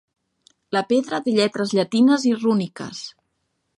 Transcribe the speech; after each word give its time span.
La 0.77 0.81
pedra 0.93 1.19
té 1.27 1.35
lletres 1.35 1.75
llatines 1.81 2.25
i 2.31 2.33
rúniques. 2.39 3.03